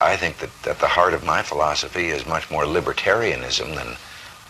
[0.00, 3.96] I think that at the heart of my philosophy is much more libertarianism than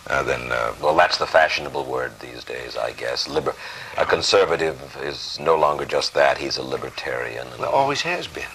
[0.07, 0.53] uh, than.
[0.53, 3.27] Uh, well, that's the fashionable word these days, I guess.
[3.27, 3.55] Liber-
[3.97, 7.49] a conservative is no longer just that; he's a libertarian.
[7.59, 8.53] Well, always has been.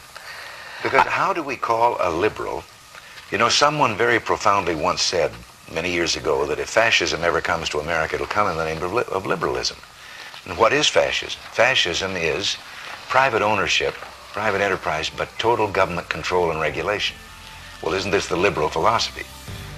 [0.84, 2.64] Because how do we call a liberal?
[3.32, 5.32] You know, someone very profoundly once said
[5.74, 8.84] many years ago that if fascism ever comes to America, it'll come in the name
[8.84, 9.78] of, li- of liberalism.
[10.46, 11.42] And what is fascism?
[11.54, 12.56] Fascism is
[13.10, 13.96] private ownership
[14.34, 17.16] private enterprise, but total government control and regulation.
[17.84, 19.26] Well, isn't this the liberal philosophy?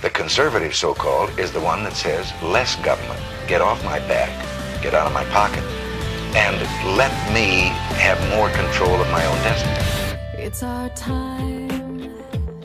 [0.01, 4.31] The conservative, so-called, is the one that says less government, get off my back,
[4.81, 5.63] get out of my pocket,
[6.35, 6.55] and
[6.97, 7.67] let me
[7.99, 9.75] have more control of my own destiny.
[10.41, 12.13] It's our time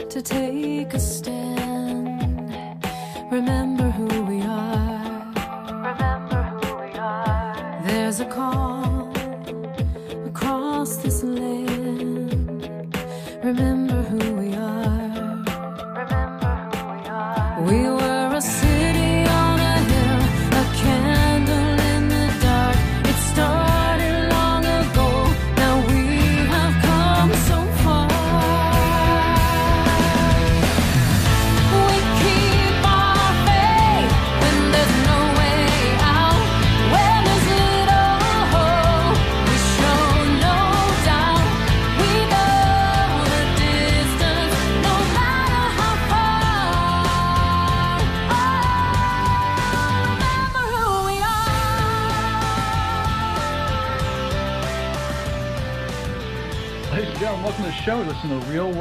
[0.09, 2.87] to take a stand.
[3.33, 4.10] Remember who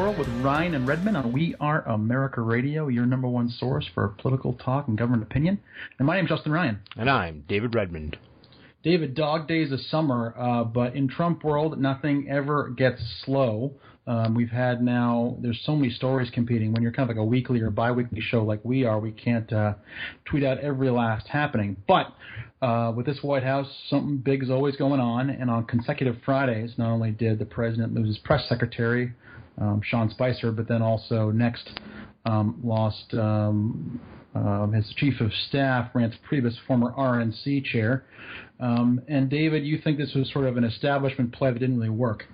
[0.10, 4.08] World with Ryan and Redmond on We Are America Radio, your number one source for
[4.08, 5.60] political talk and government opinion.
[6.00, 6.80] And my name's Justin Ryan.
[6.96, 8.18] And I'm David Redmond.
[8.82, 13.74] David, dog days of summer, uh, but in Trump world, nothing ever gets slow.
[14.08, 16.74] Um, we've had now, there's so many stories competing.
[16.74, 19.54] When you're kind of like a weekly or bi-weekly show like we are, we can't
[19.54, 19.76] uh,
[20.26, 21.78] tweet out every last happening.
[21.88, 22.08] But
[22.64, 25.30] uh, with this White House, something big is always going on.
[25.30, 29.14] And on consecutive Fridays, not only did the president lose his press secretary,
[29.60, 31.70] um, Sean Spicer, but then also next
[32.26, 34.00] um, lost um,
[34.36, 38.06] um, his chief of staff, Reince Priebus, former RNC chair.
[38.60, 41.90] Um, and David, you think this was sort of an establishment play that didn't really
[41.90, 42.26] work?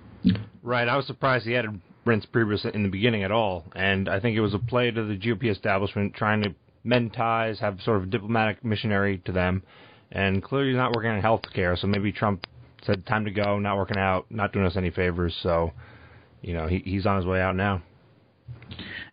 [0.62, 0.88] Right.
[0.88, 1.66] I was surprised he had
[2.04, 5.04] Reince Priebus in the beginning at all, and I think it was a play to
[5.04, 6.54] the GOP establishment trying to
[6.84, 9.62] mend ties, have sort of diplomatic missionary to them,
[10.12, 11.76] and clearly not working on health care.
[11.76, 12.46] So maybe Trump
[12.84, 13.58] said, "Time to go.
[13.58, 14.26] Not working out.
[14.30, 15.72] Not doing us any favors." So,
[16.42, 17.82] you know, he, he's on his way out now.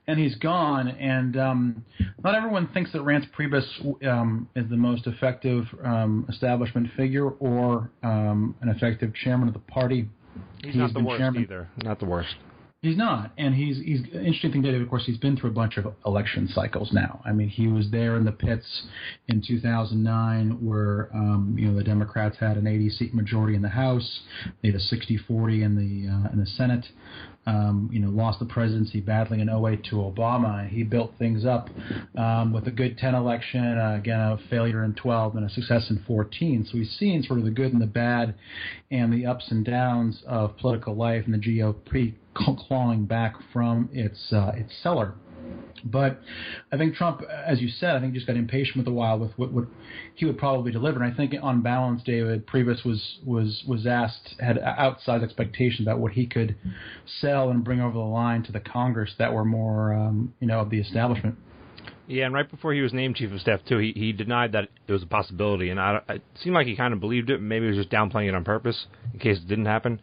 [0.07, 0.89] and he's gone.
[0.89, 1.85] And um,
[2.23, 7.89] not everyone thinks that Reince Priebus um, is the most effective um, establishment figure or
[8.03, 10.09] um, an effective chairman of the party.
[10.63, 11.69] He's, not the worst chairman- either.
[11.84, 12.35] Not the worst.
[12.83, 14.81] He's not, and he's he's interesting thing, David.
[14.81, 17.21] Of course, he's been through a bunch of election cycles now.
[17.23, 18.83] I mean, he was there in the pits
[19.29, 23.69] in 2009, where um, you know the Democrats had an 80 seat majority in the
[23.69, 24.19] House,
[24.61, 26.85] they had a 60-40 in the uh, in the Senate.
[27.45, 31.45] Um, you know, lost the presidency battling in 08 to Obama, and he built things
[31.45, 31.69] up
[32.17, 35.89] um, with a good 10 election, uh, again a failure in 12, and a success
[35.89, 36.65] in 14.
[36.65, 38.35] So we've seen sort of the good and the bad,
[38.91, 44.31] and the ups and downs of political life and the GOP clawing back from its
[44.31, 45.15] uh, its cellar.
[45.83, 46.21] But
[46.71, 49.31] I think Trump, as you said, I think just got impatient with a while with
[49.38, 49.66] what, what
[50.16, 51.01] he would probably deliver.
[51.01, 55.99] And I think on balance, David Priebus was was was asked had outsized expectations about
[55.99, 56.55] what he could
[57.19, 60.59] sell and bring over the line to the Congress that were more um, you know
[60.61, 61.35] of the establishment.
[62.07, 64.69] Yeah, and right before he was named chief of staff too, he he denied that
[64.88, 67.41] it was a possibility, and I, it seemed like he kind of believed it.
[67.41, 69.99] Maybe he was just downplaying it on purpose in case it didn't happen.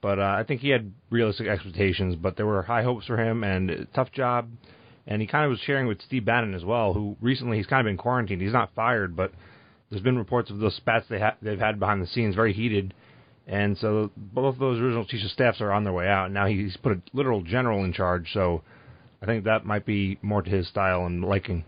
[0.00, 3.42] But uh, I think he had realistic expectations, but there were high hopes for him
[3.42, 4.48] and a tough job.
[5.06, 7.80] And he kind of was sharing with Steve Bannon as well, who recently he's kind
[7.80, 8.42] of been quarantined.
[8.42, 9.32] He's not fired, but
[9.90, 12.92] there's been reports of those spats they ha- they've had behind the scenes, very heated.
[13.46, 16.32] And so both of those original of staffs are on their way out.
[16.32, 18.62] Now he's put a literal general in charge, so
[19.22, 21.64] I think that might be more to his style and liking.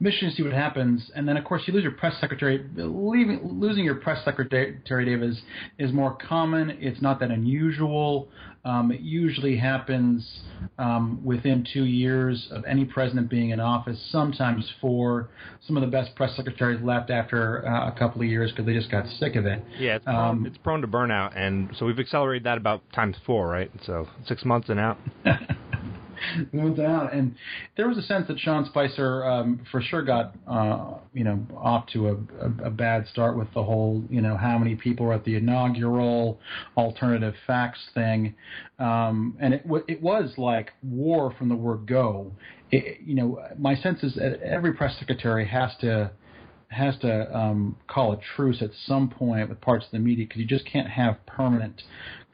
[0.00, 2.64] Mission to see what happens, and then of course you lose your press secretary.
[2.76, 5.40] Leaving, losing your press secretary, Dave, is
[5.78, 6.70] is more common.
[6.80, 8.28] It's not that unusual.
[8.64, 10.40] Um, it usually happens
[10.78, 13.98] um, within two years of any president being in office.
[14.10, 15.28] Sometimes four.
[15.66, 18.72] Some of the best press secretaries left after uh, a couple of years because they
[18.72, 19.62] just got sick of it.
[19.78, 23.16] Yeah, it's prone, Um, it's prone to burnout, and so we've accelerated that about times
[23.26, 23.70] four, right?
[23.84, 24.98] So six months and out.
[26.76, 27.34] down, and
[27.76, 31.86] there was a sense that Sean Spicer, um, for sure, got uh, you know off
[31.92, 35.14] to a, a, a bad start with the whole you know how many people were
[35.14, 36.40] at the inaugural
[36.76, 38.34] alternative facts thing,
[38.78, 42.32] um, and it w- it was like war from the word go.
[42.70, 46.10] It, you know, my sense is that every press secretary has to
[46.74, 50.40] has to um, call a truce at some point with parts of the media because
[50.40, 51.82] you just can't have permanent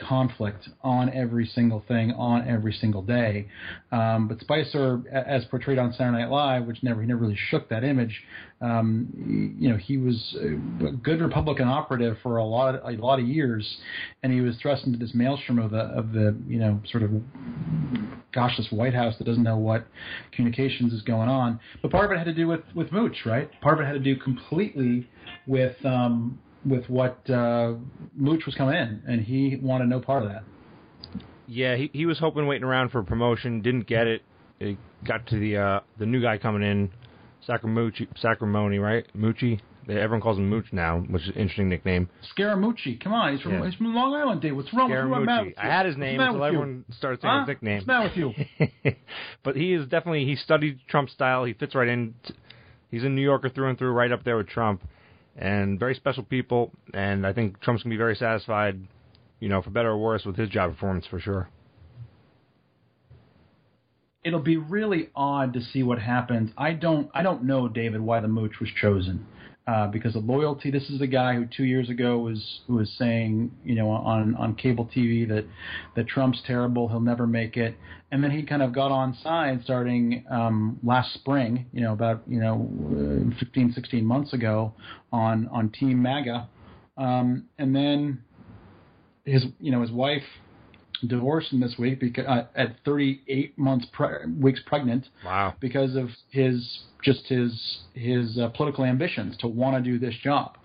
[0.09, 3.49] conflict on every single thing on every single day.
[3.93, 7.69] Um, but Spicer, as portrayed on Saturday Night Live, which never he never really shook
[7.69, 8.23] that image,
[8.61, 13.19] um, you know, he was a good Republican operative for a lot of, a lot
[13.19, 13.79] of years,
[14.23, 17.11] and he was thrust into this maelstrom of the of the you know sort of
[18.33, 19.87] gosh this White House that doesn't know what
[20.33, 21.61] communications is going on.
[21.83, 23.49] But part of it had to do with with Mooch, right?
[23.61, 25.09] Part of it had to do completely
[25.47, 27.75] with um, with what uh,
[28.15, 30.43] Mooch was coming in, and he wanted no part of that.
[31.47, 34.23] Yeah, he he was hoping, waiting around for a promotion, didn't get it.
[34.61, 36.91] It got to the uh, the new guy coming in,
[37.49, 39.07] Sacramucci, Sacramoni, right?
[39.17, 39.61] Mucci.
[39.89, 42.09] Everyone calls him Mooch now, which is an interesting nickname.
[42.39, 43.65] Scaramucci, come on, he's from Yeah.
[43.65, 44.55] he's from Long Island, Dave.
[44.55, 44.93] What's wrong?
[44.93, 45.55] Wrong with you?
[45.59, 46.59] I had his name until with you?
[46.61, 47.41] everyone started saying Huh?
[47.41, 47.77] his nickname.
[47.79, 48.17] What's matter with
[48.87, 48.95] you?
[49.43, 51.45] but he is definitely he studied Trump style.
[51.45, 52.15] He fits right in.
[52.25, 52.35] t-
[52.93, 54.83] He's a New Yorker through and through, right up there with Trump,
[55.37, 56.73] and very special people.
[56.95, 58.81] And I think Trump's gonna be very satisfied,
[59.41, 61.49] you know, for better or worse, with his job performance for sure.
[64.23, 66.51] It'll be really odd to see what happens.
[66.59, 69.27] I don't I don't know, David, why the mooch was chosen.
[69.71, 72.93] Uh, because of loyalty, this is a guy who two years ago was who was
[72.99, 75.45] saying, you know, on on cable TV that
[75.95, 77.77] that Trump's terrible, he'll never make it,
[78.11, 82.23] and then he kind of got on side starting um, last spring, you know, about
[82.27, 82.69] you know,
[83.33, 84.75] uh, 15, 16 months ago,
[85.13, 86.49] on on Team MAGA,
[86.97, 88.25] um, and then
[89.25, 90.25] his you know his wife
[91.07, 95.55] divorced him this week because uh, at 38 months pre- weeks pregnant Wow.
[95.61, 100.57] because of his just his his uh, political ambitions to want to do this job.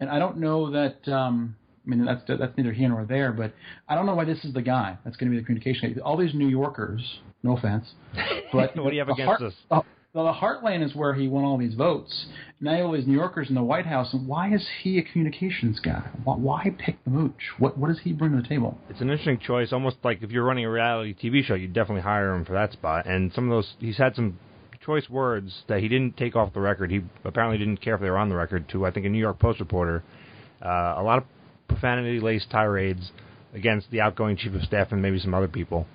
[0.00, 1.06] And I don't know that.
[1.12, 1.56] Um,
[1.86, 3.52] I mean, that's that's neither here nor there, but
[3.88, 5.98] I don't know why this is the guy that's going to be the communication.
[6.00, 7.86] All these New Yorkers, no offense,
[8.52, 9.54] but What do you have against heart, us?
[10.18, 12.26] Well, the heartland is where he won all these votes.
[12.60, 14.98] Now you have all these New Yorkers in the White House, and why is he
[14.98, 16.02] a communications guy?
[16.24, 17.52] Why, pick the mooch?
[17.60, 18.76] What what does he bring to the table?
[18.90, 19.72] It's an interesting choice.
[19.72, 22.72] Almost like if you're running a reality TV show, you'd definitely hire him for that
[22.72, 23.06] spot.
[23.06, 24.40] And some of those, he's had some
[24.84, 26.90] choice words that he didn't take off the record.
[26.90, 28.68] He apparently didn't care if they were on the record.
[28.70, 30.02] To I think a New York Post reporter,
[30.60, 31.24] uh, a lot of
[31.68, 33.12] profanity-laced tirades
[33.54, 35.86] against the outgoing chief of staff and maybe some other people.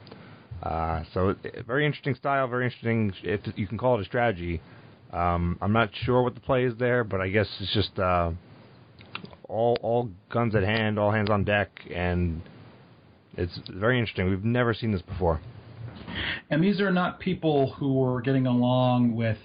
[0.64, 1.36] Uh, so
[1.68, 3.14] very interesting style, very interesting.
[3.22, 4.62] If you can call it a strategy.
[5.12, 8.32] Um, I'm not sure what the play is there, but I guess it's just uh,
[9.48, 12.42] all all guns at hand, all hands on deck, and
[13.38, 14.30] it's very interesting.
[14.30, 15.40] We've never seen this before.
[16.50, 19.38] And these are not people who were getting along with,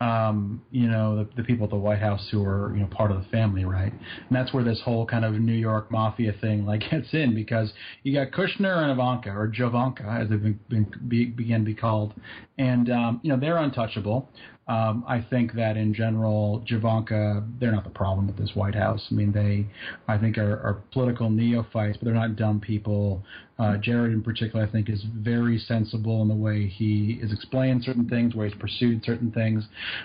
[0.00, 3.10] um, you know, the, the people at the White House who are, you know, part
[3.10, 3.92] of the family, right?
[3.92, 7.72] And that's where this whole kind of New York mafia thing like gets in because
[8.04, 11.74] you got Kushner and Ivanka, or Javanka, as they've been, been be, began to be
[11.74, 12.14] called,
[12.58, 14.28] and um, you know they're untouchable.
[14.68, 19.06] Um, I think that in general, Javanka, they're not the problem with this White House.
[19.10, 19.66] I mean, they,
[20.06, 23.24] I think, are, are political neophytes, but they're not dumb people.
[23.58, 27.82] Uh, Jared, in particular, I think, is very sensible in the way he is explained
[27.82, 29.64] certain things, where he's pursued certain things.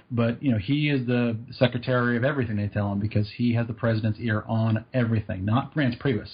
[0.09, 3.67] But you know, he is the secretary of everything they tell him because he has
[3.67, 6.29] the president's ear on everything, not Reince Priebus.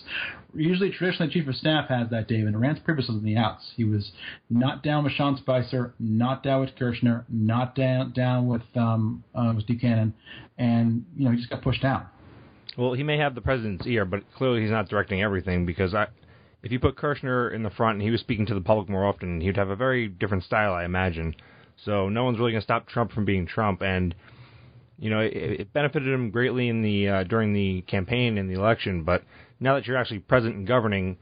[0.55, 2.53] Usually, traditionally, chief of staff has that, David.
[2.53, 3.73] Reince Priebus was in the outs.
[3.75, 4.11] He was
[4.49, 9.53] not down with Sean Spicer, not down with Kirshner, not down down with um, uh,
[9.55, 10.13] with Buchanan,
[10.57, 12.05] and you know he just got pushed down.
[12.77, 16.07] Well, he may have the president's ear, but clearly he's not directing everything because I,
[16.63, 19.05] if you put Kirshner in the front and he was speaking to the public more
[19.05, 21.35] often, he'd have a very different style, I imagine.
[21.83, 24.13] So no one's really going to stop Trump from being Trump, and
[24.97, 28.55] you know it, it benefited him greatly in the uh, during the campaign and the
[28.55, 29.03] election.
[29.03, 29.23] But
[29.59, 31.17] now that you're actually present and governing,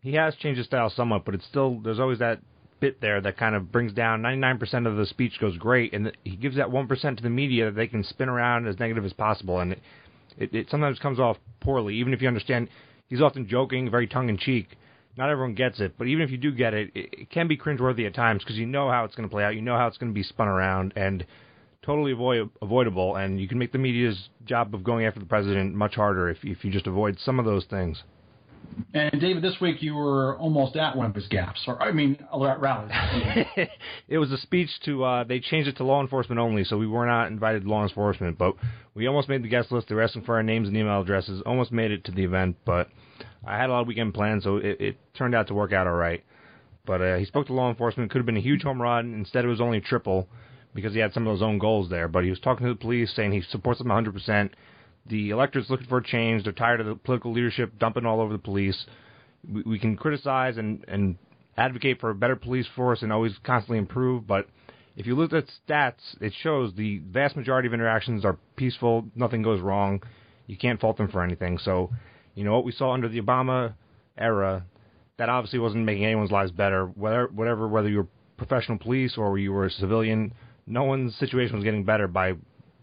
[0.00, 2.40] he has changed his style somewhat, but it's still there's always that
[2.80, 6.36] bit there that kind of brings down 99% of the speech goes great, and he
[6.36, 9.60] gives that 1% to the media that they can spin around as negative as possible,
[9.60, 9.80] and it,
[10.38, 12.68] it, it sometimes comes off poorly, even if you understand
[13.08, 14.76] he's often joking, very tongue in cheek.
[15.16, 17.56] Not everyone gets it, but even if you do get it, it, it can be
[17.56, 19.86] cringeworthy at times because you know how it's going to play out, you know how
[19.86, 21.24] it's going to be spun around, and
[21.82, 23.16] totally avoid, avoidable.
[23.16, 26.38] And you can make the media's job of going after the president much harder if
[26.42, 28.02] if you just avoid some of those things.
[28.94, 32.18] And David, this week you were almost at one of his gaps, or I mean,
[32.34, 32.90] rallies.
[34.08, 36.86] it was a speech to uh they changed it to law enforcement only, so we
[36.86, 38.54] were not invited to law enforcement, but
[38.94, 39.88] we almost made the guest list.
[39.88, 42.56] They were asking for our names and email addresses, almost made it to the event,
[42.64, 42.88] but
[43.44, 45.86] I had a lot of weekend plans, so it, it turned out to work out
[45.86, 46.24] all right.
[46.86, 48.10] But uh, he spoke to law enforcement.
[48.10, 49.12] Could have been a huge home run.
[49.14, 50.28] Instead, it was only a triple
[50.74, 52.08] because he had some of his own goals there.
[52.08, 54.50] But he was talking to the police, saying he supports them 100%.
[55.08, 56.44] The electorate's looking for a change.
[56.44, 58.86] They're tired of the political leadership dumping all over the police.
[59.48, 61.16] We, we can criticize and, and
[61.56, 64.48] advocate for a better police force and always constantly improve, but
[64.96, 69.04] if you look at stats, it shows the vast majority of interactions are peaceful.
[69.14, 70.02] Nothing goes wrong.
[70.46, 71.58] You can't fault them for anything.
[71.58, 71.90] So,
[72.34, 73.74] you know what we saw under the Obama
[74.16, 74.64] era,
[75.18, 76.86] that obviously wasn't making anyone's lives better.
[76.86, 78.06] Whether whatever whether you were
[78.38, 80.32] professional police or you were a civilian,
[80.66, 82.34] no one's situation was getting better by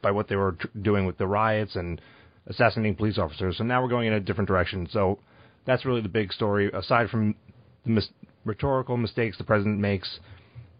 [0.03, 1.99] by what they were doing with the riots and
[2.45, 3.57] assassinating police officers.
[3.57, 4.87] So now we're going in a different direction.
[4.91, 5.17] So
[5.65, 6.69] that's really the big story.
[6.71, 7.33] Aside from
[7.85, 8.09] the mis-
[8.45, 10.19] rhetorical mistakes the president makes,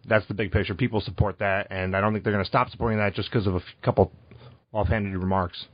[0.06, 0.74] that's the big picture.
[0.74, 3.46] People support that, and I don't think they're going to stop supporting that just because
[3.46, 4.12] of a f- couple
[4.72, 5.66] offhanded remarks.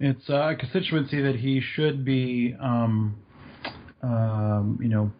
[0.00, 3.16] It's a constituency that he should be, um,
[4.02, 5.10] um, you know,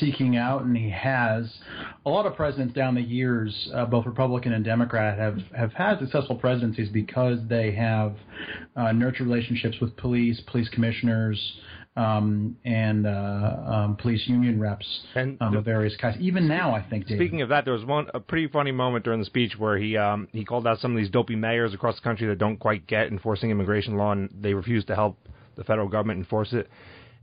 [0.00, 1.50] seeking out, and he has.
[2.06, 5.98] A lot of presidents down the years, uh, both Republican and Democrat, have have had
[5.98, 8.14] successful presidencies because they have
[8.76, 11.38] uh, nurtured relationships with police, police commissioners,
[11.96, 16.16] um, and uh, um, police union reps And um, the- of various kinds.
[16.20, 17.06] Even now, I think.
[17.06, 19.78] David, Speaking of that, there was one a pretty funny moment during the speech where
[19.78, 22.58] he um, he called out some of these dopey mayors across the country that don't
[22.58, 25.16] quite get enforcing immigration law, and they refuse to help
[25.56, 26.68] the federal government enforce it.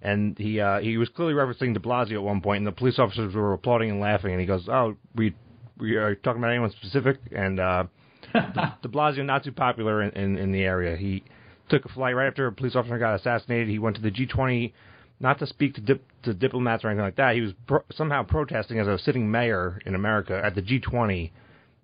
[0.01, 2.97] And he uh, he was clearly referencing De Blasio at one point, and the police
[2.97, 4.31] officers were applauding and laughing.
[4.31, 5.35] And he goes, "Oh, we
[5.77, 7.83] we are talking about anyone specific?" And uh,
[8.33, 10.97] De, Blasio not too popular in, in in the area.
[10.97, 11.23] He
[11.69, 13.67] took a flight right after a police officer got assassinated.
[13.67, 14.73] He went to the G20
[15.21, 17.35] not to speak to, dip, to diplomats or anything like that.
[17.35, 21.31] He was pro- somehow protesting as a sitting mayor in America at the G20,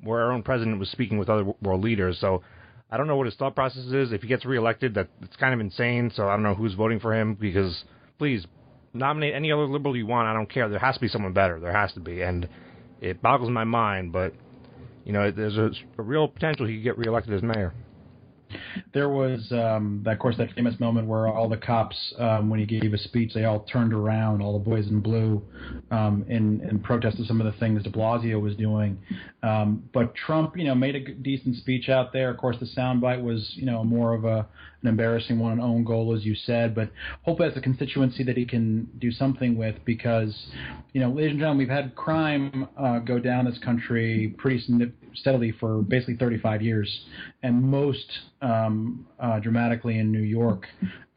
[0.02, 2.18] where our own president was speaking with other world leaders.
[2.20, 2.42] So
[2.90, 4.12] I don't know what his thought process is.
[4.12, 6.12] If he gets reelected, that it's kind of insane.
[6.16, 7.84] So I don't know who's voting for him because
[8.18, 8.46] please
[8.94, 10.28] nominate any other liberal you want.
[10.28, 10.70] I don't care.
[10.70, 11.60] There has to be someone better.
[11.60, 12.48] There has to be, and
[13.02, 14.12] it boggles my mind.
[14.12, 14.34] But
[15.06, 17.74] you know, there's a, a real potential he could get reelected as mayor.
[18.94, 22.60] there was, um, that, of course, that famous moment where all the cops, um, when
[22.60, 25.42] he gave a speech, they all turned around, all the boys in blue,
[25.92, 28.98] um, in, in protest of some of the things De Blasio was doing.
[29.44, 32.30] Um, but Trump, you know, made a decent speech out there.
[32.30, 34.48] Of course, the soundbite was, you know, more of a
[34.82, 36.76] an embarrassing one, an own goal, as you said.
[36.76, 36.90] But
[37.24, 40.36] hope as a constituency that he can do something with because,
[40.94, 44.96] you know, ladies and gentlemen, we've had crime uh, go down this country pretty snip-
[45.16, 47.06] steadily for basically 35 years,
[47.42, 48.06] and most
[48.42, 50.68] um, uh, dramatically in New York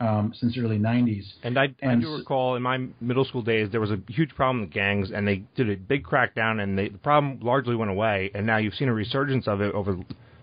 [0.00, 1.25] um, since the early 90s.
[1.43, 4.62] And I, I do recall in my middle school days there was a huge problem
[4.62, 8.31] with gangs, and they did a big crackdown, and they, the problem largely went away.
[8.35, 9.97] And now you've seen a resurgence of it over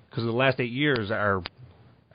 [0.10, 1.44] because the last eight years, our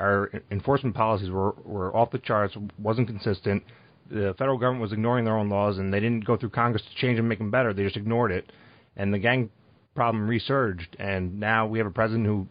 [0.03, 3.63] our enforcement policies were were off the charts, wasn't consistent.
[4.11, 7.01] The federal government was ignoring their own laws, and they didn't go through Congress to
[7.01, 7.73] change and make them better.
[7.73, 8.51] They just ignored it,
[8.97, 9.51] and the gang
[9.95, 10.97] problem resurged.
[10.99, 12.47] And now we have a president who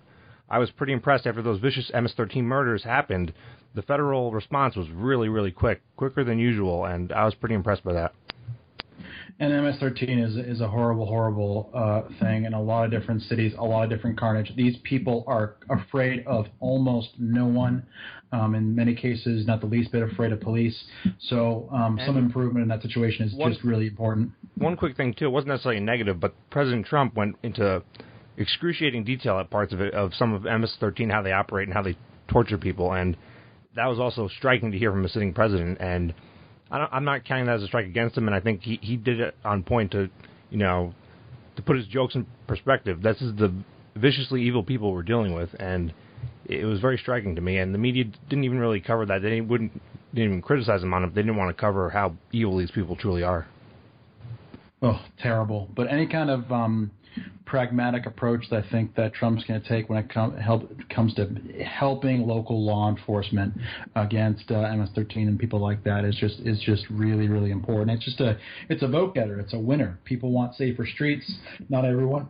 [0.50, 3.34] I was pretty impressed after those vicious MS-13 murders happened.
[3.74, 7.84] The federal response was really, really quick, quicker than usual, and I was pretty impressed
[7.84, 8.14] by that.
[9.42, 13.54] And MS-13 is is a horrible, horrible uh, thing in a lot of different cities,
[13.58, 14.56] a lot of different carnage.
[14.56, 17.84] These people are afraid of almost no one.
[18.32, 20.80] Um, in many cases, not the least bit afraid of police.
[21.20, 24.32] So um, some improvement in that situation is one- just really important.
[24.56, 27.84] One quick thing too, it wasn't necessarily negative, but President Trump went into
[28.38, 31.82] excruciating detail at parts of it of some of MS-13, how they operate and how
[31.82, 31.98] they
[32.30, 33.18] torture people, and
[33.76, 35.80] that was also striking to hear from a sitting president.
[35.82, 36.14] And
[36.72, 38.98] I I'm not counting that as a strike against him, and I think he he
[38.98, 40.10] did it on point to,
[40.50, 40.94] you know,
[41.56, 43.02] to put his jokes in perspective.
[43.02, 43.54] This is the
[43.96, 45.94] viciously evil people we're dealing with, and
[46.46, 47.58] it was very striking to me.
[47.58, 49.22] And the media didn't even really cover that.
[49.22, 49.74] They wouldn't
[50.14, 51.16] didn't even criticize him on it.
[51.16, 53.48] They didn't want to cover how evil these people truly are.
[54.82, 55.70] Oh, terrible.
[55.76, 56.92] But any kind of um,
[57.52, 61.14] pragmatic approach that I think that Trump's going to take when it com- help, comes
[61.16, 61.28] to
[61.62, 63.54] helping local law enforcement
[63.94, 67.92] against uh, MS-13 and people like that is just is just really really important.
[67.92, 68.38] It's just a
[68.70, 69.38] it's a vote getter.
[69.38, 70.00] It's a winner.
[70.06, 71.30] People want safer streets.
[71.68, 72.30] Not everyone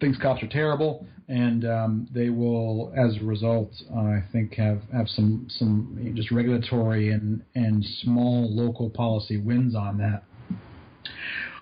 [0.00, 4.80] thinks cops are terrible, and um, they will, as a result, uh, I think have
[4.90, 10.22] have some some just regulatory and and small local policy wins on that.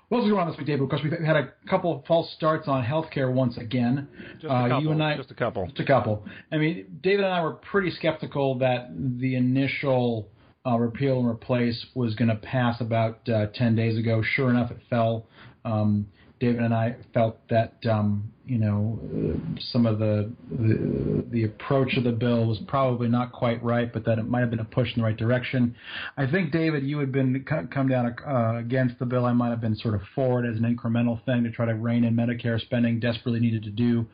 [0.09, 0.83] What else is going on this week, David?
[0.83, 4.07] Of course, we've had a couple of false starts on healthcare once again.
[4.35, 5.67] Just a Uh, you and I, just a couple.
[5.67, 6.25] just a couple.
[6.53, 10.29] I mean, David and I were pretty skeptical that the initial
[10.67, 14.23] uh, repeal and replace was going to pass about uh, 10 days ago.
[14.23, 15.27] Sure enough, it fell.
[15.65, 16.07] Um,
[16.41, 21.97] David and I felt that um, you know uh, some of the, the the approach
[21.97, 24.65] of the bill was probably not quite right, but that it might have been a
[24.65, 25.75] push in the right direction.
[26.17, 29.25] I think David, you had been come down uh, against the bill.
[29.25, 31.75] I might have been sort of for it as an incremental thing to try to
[31.75, 34.05] rein in Medicare spending, desperately needed to do.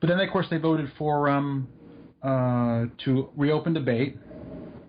[0.00, 1.68] But then, of course, they voted for um,
[2.22, 4.16] uh, to reopen debate.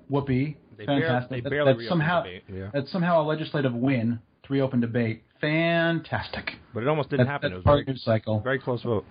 [0.10, 1.30] Whoopee, They barely- fantastic.
[1.30, 2.70] they That- barely that's reopened somehow debate, yeah.
[2.74, 5.24] that's somehow a legislative win to reopen debate.
[5.44, 6.52] Fantastic.
[6.74, 7.52] But it almost didn't That's, happen.
[7.52, 8.40] that's it was part very, of the news cycle.
[8.40, 9.06] very close vote.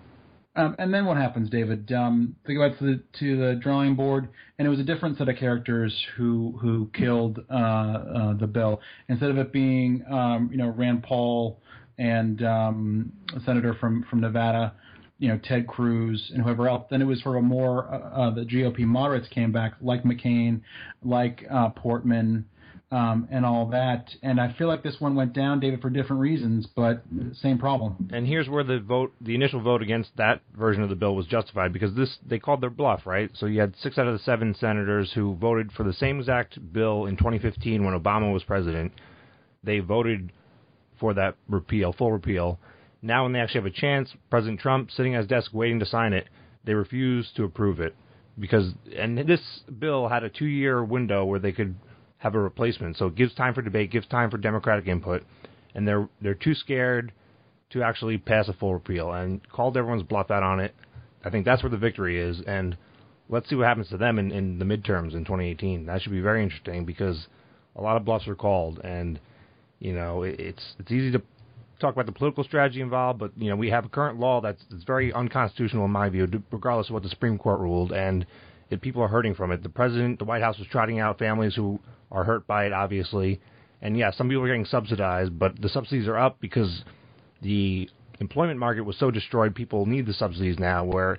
[0.55, 1.91] Um, and then what happens, David?
[1.93, 5.17] Um, they go out to the to the drawing board, and it was a different
[5.17, 8.81] set of characters who who killed uh, uh, the bill.
[9.09, 11.59] Instead of it being um, you know Rand Paul
[11.97, 14.75] and um, a senator from from Nevada,
[15.19, 18.31] you know Ted Cruz and whoever else, then it was sort of more uh, uh,
[18.35, 20.61] the GOP moderates came back, like McCain,
[21.03, 22.45] like uh, Portman.
[22.93, 26.21] Um, and all that, and I feel like this one went down, David, for different
[26.21, 27.03] reasons, but
[27.41, 28.11] same problem.
[28.13, 31.25] And here's where the vote, the initial vote against that version of the bill was
[31.25, 33.31] justified because this they called their bluff, right?
[33.33, 36.59] So you had six out of the seven senators who voted for the same exact
[36.75, 38.93] bill in 2015 when Obama was president.
[39.65, 40.31] They voted
[41.01, 42.59] for that repeal, full repeal.
[43.01, 45.87] Now, when they actually have a chance, President Trump sitting at his desk waiting to
[45.87, 46.29] sign it,
[46.65, 47.95] they refuse to approve it
[48.39, 49.41] because and this
[49.79, 51.75] bill had a two-year window where they could
[52.23, 52.97] have a replacement.
[52.97, 55.25] So it gives time for debate, gives time for Democratic input,
[55.75, 57.13] and they're they're too scared
[57.71, 60.75] to actually pass a full repeal and called everyone's bluff out on it.
[61.25, 62.77] I think that's where the victory is, and
[63.29, 65.87] let's see what happens to them in, in the midterms in 2018.
[65.87, 67.27] That should be very interesting because
[67.75, 69.19] a lot of bluffs are called, and
[69.81, 71.23] you know it, it's it's easy to
[71.81, 74.63] talk about the political strategy involved, but you know we have a current law that's,
[74.71, 78.25] that's very unconstitutional in my view, regardless of what the Supreme Court ruled, and
[78.73, 79.63] it, people are hurting from it.
[79.63, 83.41] The president, the White House was trotting out families who are hurt by it, obviously,
[83.81, 86.85] and yeah, some people are getting subsidized, but the subsidies are up because
[87.43, 89.55] the employment market was so destroyed.
[89.55, 91.19] People need the subsidies now, where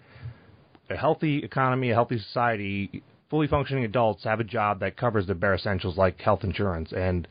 [0.90, 5.36] a healthy economy, a healthy society, fully functioning adults have a job that covers the
[5.36, 7.28] bare essentials like health insurance, and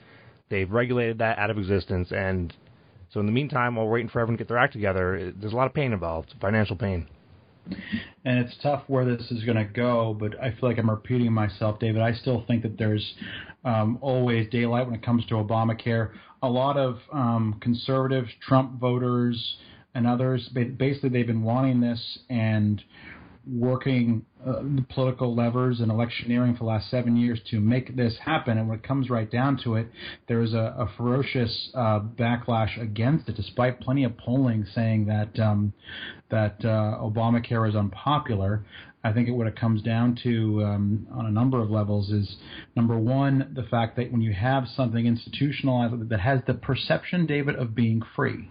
[0.50, 2.12] they've regulated that out of existence.
[2.12, 2.52] And
[3.10, 5.56] so, in the meantime, while waiting for everyone to get their act together, there's a
[5.56, 7.06] lot of pain involved, financial pain.
[7.66, 10.16] And it's tough where this is going to go.
[10.18, 12.02] But I feel like I'm repeating myself, David.
[12.02, 13.14] I still think that there's
[13.64, 16.10] um, always daylight when it comes to Obamacare.
[16.42, 19.56] A lot of um, conservatives, Trump voters,
[19.94, 22.82] and others, ba- basically, they've been wanting this and
[23.46, 28.16] working uh, the political levers and electioneering for the last seven years to make this
[28.24, 28.58] happen.
[28.58, 29.88] And when it comes right down to it,
[30.28, 35.38] there is a, a ferocious uh, backlash against it, despite plenty of polling saying that
[35.40, 35.72] um,
[36.30, 38.64] that uh, Obamacare is unpopular.
[39.04, 42.36] I think it, what it comes down to um, on a number of levels is
[42.76, 47.56] number one, the fact that when you have something institutionalized that has the perception, David,
[47.56, 48.48] of being free.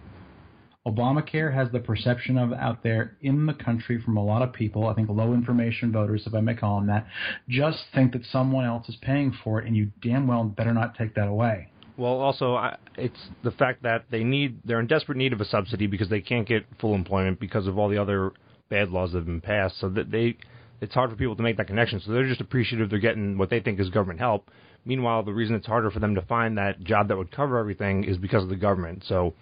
[0.86, 4.88] Obamacare has the perception of out there in the country from a lot of people,
[4.88, 7.06] I think low information voters, if I may call them that,
[7.48, 10.96] just think that someone else is paying for it, and you damn well better not
[10.96, 11.68] take that away.
[11.96, 15.44] Well, also, I, it's the fact that they need they're in desperate need of a
[15.44, 18.32] subsidy because they can't get full employment because of all the other
[18.68, 19.78] bad laws that have been passed.
[19.78, 20.36] So that they
[20.80, 22.00] it's hard for people to make that connection.
[22.00, 24.50] So they're just appreciative they're getting what they think is government help.
[24.84, 28.04] Meanwhile, the reason it's harder for them to find that job that would cover everything
[28.04, 29.04] is because of the government.
[29.06, 29.34] So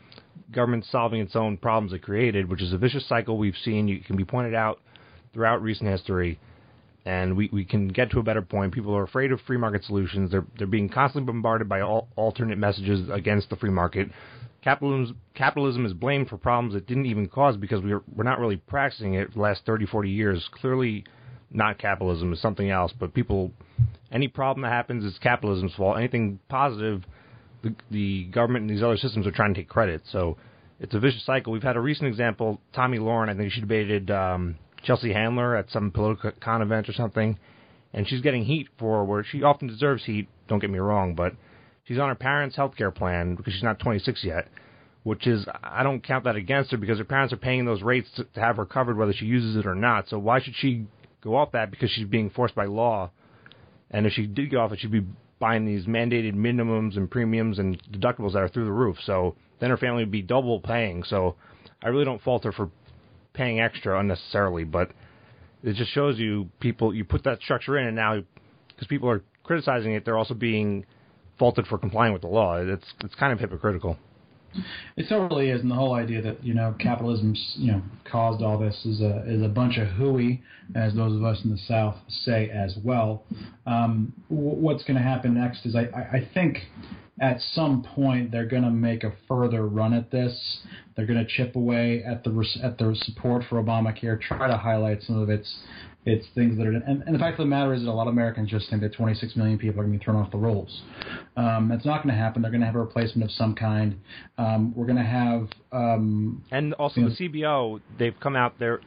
[0.52, 3.88] government solving its own problems it created, which is a vicious cycle we've seen.
[3.88, 4.80] You can be pointed out
[5.32, 6.38] throughout recent history
[7.04, 8.74] and we, we can get to a better point.
[8.74, 10.30] People are afraid of free market solutions.
[10.30, 14.10] They're they're being constantly bombarded by all, alternate messages against the free market.
[14.62, 18.56] Capitalism capitalism is blamed for problems it didn't even cause because we're we're not really
[18.56, 20.48] practicing it for the last 30, 40 years.
[20.52, 21.04] Clearly,
[21.50, 22.92] not capitalism is something else.
[22.98, 23.50] But people,
[24.12, 25.98] any problem that happens is capitalism's fault.
[25.98, 27.04] Anything positive,
[27.62, 30.02] the the government and these other systems are trying to take credit.
[30.10, 30.36] So
[30.78, 31.52] it's a vicious cycle.
[31.52, 32.60] We've had a recent example.
[32.72, 34.10] Tomi Lahren, I think she debated.
[34.10, 37.38] Um, Chelsea Handler at some Politicon event or something,
[37.92, 40.28] and she's getting heat for where she often deserves heat.
[40.48, 41.34] Don't get me wrong, but
[41.84, 44.48] she's on her parents' health care plan because she's not 26 yet,
[45.02, 48.08] which is I don't count that against her because her parents are paying those rates
[48.16, 50.08] to, to have her covered whether she uses it or not.
[50.08, 50.86] So why should she
[51.22, 53.10] go off that because she's being forced by law?
[53.90, 55.04] And if she did go off it, she'd be
[55.38, 58.96] buying these mandated minimums and premiums and deductibles that are through the roof.
[59.04, 61.02] So then her family would be double paying.
[61.04, 61.36] So
[61.82, 62.70] I really don't fault her for
[63.32, 64.90] paying extra unnecessarily, but
[65.62, 68.22] it just shows you people you put that structure in, and now
[68.68, 70.84] because people are criticizing it, they're also being
[71.38, 72.56] faulted for complying with the law.
[72.56, 73.96] It's it's kind of hypocritical.
[74.96, 78.58] It totally is, and the whole idea that you know capitalism's you know caused all
[78.58, 80.42] this is a is a bunch of hooey,
[80.74, 83.24] as those of us in the South say as well.
[83.66, 86.58] Um, w- what's going to happen next is I, I, I think
[87.20, 90.60] at some point they're going to make a further run at this.
[90.96, 95.02] They're going to chip away at the at the support for Obamacare, try to highlight
[95.02, 95.58] some of its
[96.06, 96.72] its things that are.
[96.72, 98.82] And, and the fact of the matter is that a lot of Americans just think
[98.82, 100.82] that 26 million people are going to be thrown off the rolls.
[101.36, 102.42] Um, that's not going to happen.
[102.42, 103.98] They're going to have a replacement of some kind.
[104.38, 105.48] Um, we're going to have.
[105.72, 108.80] Um, And also the CBO, they've come out their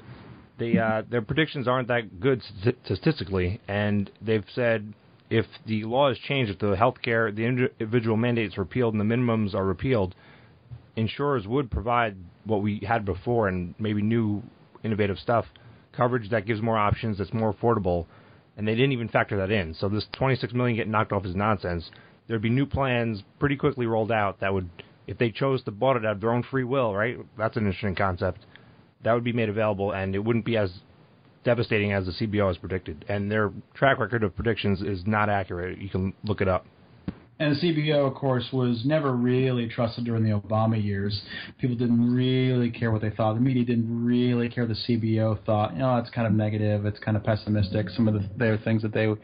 [0.58, 2.41] they uh, their predictions aren't that good
[2.86, 4.93] statistically, and they've said
[5.30, 9.56] if the law is changed, if the healthcare the individual mandates repealed and the minimums
[9.56, 10.13] are repealed,
[10.95, 14.43] insurers would provide what we had before and maybe new
[14.84, 15.45] innovative stuff,
[15.95, 18.06] coverage that gives more options, that's more affordable,
[18.58, 19.73] and they didn't even factor that in.
[19.73, 21.89] So this 26 million getting knocked off is nonsense.
[22.27, 24.69] There'd be new plans pretty quickly rolled out that would,
[25.08, 27.17] if they chose to bought it out of their own free will, right?
[27.38, 28.45] That's an interesting concept.
[29.03, 30.71] That would be made available, and it wouldn't be as
[31.43, 33.03] devastating as the CBO has predicted.
[33.10, 35.79] And their track record of predictions is not accurate.
[35.79, 36.65] You can look it up.
[37.39, 41.19] And the CBO, of course, was never really trusted during the Obama years.
[41.60, 43.34] People didn't really care what they thought.
[43.34, 44.67] The media didn't really care.
[44.67, 46.86] The CBO thought, you know, it's kind of negative.
[46.86, 47.89] It's kind of pessimistic.
[47.89, 49.17] Some of the their things that they, you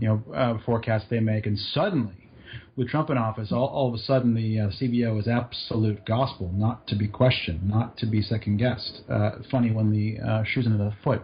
[0.00, 2.28] know, uh, forecasts they make, and suddenly,
[2.76, 6.52] with Trump in office, all, all of a sudden the uh, CBO is absolute gospel,
[6.54, 9.00] not to be questioned, not to be second guessed.
[9.10, 11.22] Uh, funny when the uh, shoes into the foot.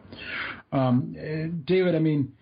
[0.72, 2.32] Um, uh, David, I mean.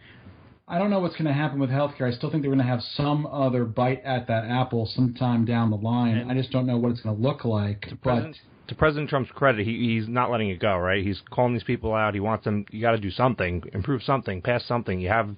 [0.73, 2.11] I don't know what's going to happen with healthcare.
[2.11, 5.69] I still think they're going to have some other bite at that apple sometime down
[5.69, 6.17] the line.
[6.17, 7.83] And- I just don't know what it's going to look like.
[7.83, 8.37] To But President,
[8.69, 10.79] to President Trump's credit, he, he's not letting it go.
[10.79, 11.05] Right?
[11.05, 12.15] He's calling these people out.
[12.15, 12.65] He wants them.
[12.71, 14.99] You got to do something, improve something, pass something.
[14.99, 15.29] You have.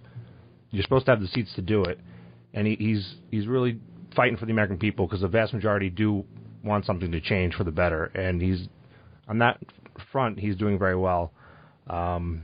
[0.70, 1.98] You're supposed to have the seats to do it,
[2.52, 3.80] and he, he's he's really
[4.14, 6.24] fighting for the American people because the vast majority do
[6.62, 8.68] want something to change for the better, and he's
[9.26, 9.60] on that
[10.12, 10.38] front.
[10.38, 11.32] He's doing very well.
[11.88, 12.42] Um,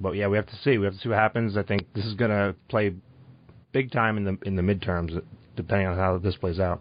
[0.00, 0.78] but yeah, we have to see.
[0.78, 1.56] We have to see what happens.
[1.56, 2.94] I think this is going to play
[3.72, 5.20] big time in the in the midterms,
[5.56, 6.80] depending on how this plays out.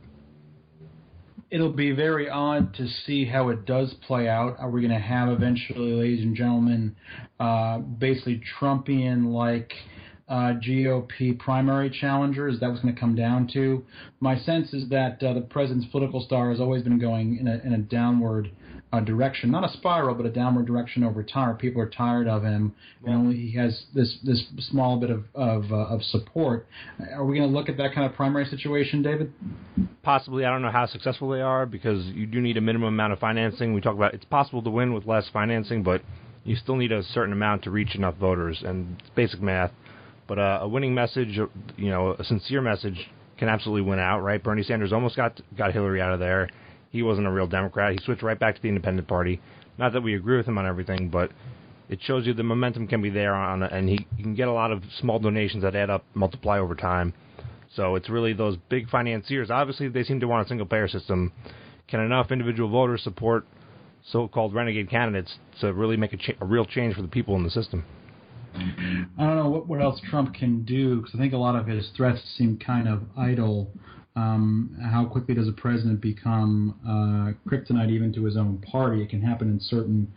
[1.50, 4.58] it'll be very odd to see how it does play out.
[4.60, 6.96] Are we going to have eventually, ladies and gentlemen,
[7.40, 9.72] uh, basically Trumpian like
[10.28, 12.48] uh, GOP primary challenger?
[12.50, 13.84] Is that what's going to come down to?
[14.20, 17.62] My sense is that uh, the president's political star has always been going in a,
[17.66, 18.52] in a downward
[18.94, 21.58] uh, direction, not a spiral, but a downward direction over time.
[21.58, 22.74] People are tired of him,
[23.06, 26.68] and only he has this this small bit of of, uh, of support.
[27.14, 29.34] Are we going to look at that kind of primary situation, David?
[30.04, 33.12] Possibly, I don't know how successful they are because you do need a minimum amount
[33.12, 33.74] of financing.
[33.74, 36.02] We talk about it's possible to win with less financing, but
[36.46, 39.72] you still need a certain amount to reach enough voters, and it's basic math.
[40.28, 41.38] But uh, a winning message,
[41.76, 44.42] you know, a sincere message can absolutely win out, right?
[44.42, 46.50] Bernie Sanders almost got got Hillary out of there.
[46.90, 47.92] He wasn't a real Democrat.
[47.94, 49.42] He switched right back to the Independent Party.
[49.78, 51.32] Not that we agree with him on everything, but
[51.90, 54.54] it shows you the momentum can be there on, and he, he can get a
[54.54, 57.14] lot of small donations that add up, multiply over time.
[57.76, 59.52] So it's really those big financiers.
[59.52, 61.32] Obviously, they seem to want a single payer system.
[61.88, 63.46] Can enough individual voters support
[64.12, 67.44] so-called renegade candidates to really make a, cha- a real change for the people in
[67.44, 67.86] the system?
[68.56, 71.68] I don't know what, what else Trump can do because I think a lot of
[71.68, 73.70] his threats seem kind of idle.
[74.18, 79.04] Um, how quickly does a president become uh, kryptonite even to his own party?
[79.04, 80.12] It can happen in certain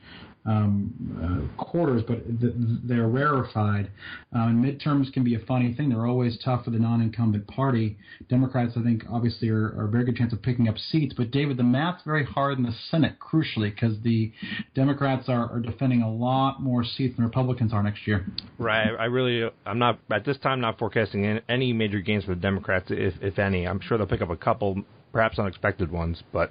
[0.46, 3.90] um, uh, quarters, but th- they're rarefied.
[4.33, 5.90] Um, midterms can be a funny thing.
[5.90, 7.98] They're always tough for the non-incumbent party.
[8.29, 11.14] Democrats, I think, obviously are, are a very good chance of picking up seats.
[11.16, 14.33] But David, the math's very hard in the Senate, crucially, because the
[14.74, 18.26] Democrats are, are defending a lot more seats than Republicans are next year.
[18.59, 18.90] Right.
[18.98, 22.87] I really, I'm not at this time not forecasting any major gains for the Democrats,
[22.90, 23.66] if if any.
[23.66, 26.50] I'm sure they'll pick up a couple, perhaps unexpected ones, but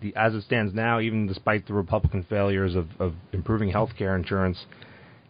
[0.00, 4.16] the as it stands now, even despite the Republican failures of, of improving health care
[4.16, 4.58] insurance,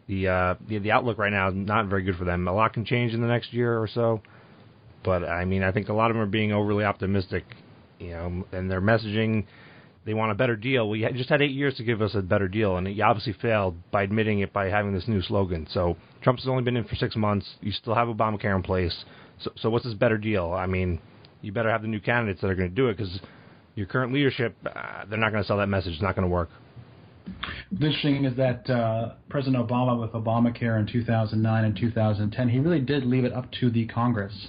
[0.06, 2.46] the, uh, the the outlook right now is not very good for them.
[2.48, 4.22] A lot can change in the next year or so,
[5.04, 7.44] but I mean, I think a lot of them are being overly optimistic,
[7.98, 9.46] you know, and their messaging.
[10.04, 10.88] They want a better deal.
[10.88, 13.76] We just had eight years to give us a better deal, and he obviously failed
[13.90, 15.66] by admitting it by having this new slogan.
[15.70, 17.46] So Trump's only been in for six months.
[17.60, 19.04] You still have Obamacare in place.
[19.40, 20.52] So, so what's this better deal?
[20.52, 20.98] I mean,
[21.42, 23.20] you better have the new candidates that are going to do it because
[23.78, 25.92] your current leadership, uh, they're not going to sell that message.
[25.92, 26.50] It's not going to work.
[27.70, 33.04] Interesting is that uh, President Obama, with Obamacare in 2009 and 2010, he really did
[33.04, 34.48] leave it up to the Congress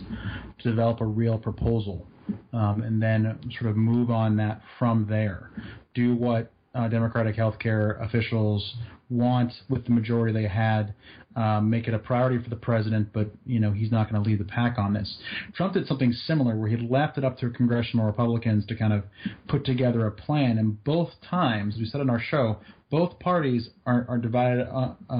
[0.59, 2.07] to develop a real proposal
[2.53, 5.51] um, and then sort of move on that from there.
[5.93, 8.77] Do what uh, Democratic healthcare officials
[9.11, 10.95] want, with the majority they had,
[11.39, 14.29] um, make it a priority for the president, but you know he's not going to
[14.29, 15.17] lead the pack on this.
[15.55, 19.03] Trump did something similar where he left it up to congressional Republicans to kind of
[19.47, 22.57] put together a plan, and both times we said on our show,
[22.91, 25.15] both parties are, are divided uh, uh,